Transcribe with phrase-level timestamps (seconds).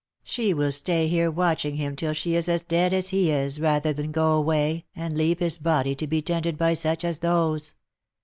[0.23, 3.93] She will stay here watching him till she is as dead as he is, rather
[3.93, 7.75] than go away, and leave his body to be tended by such as those."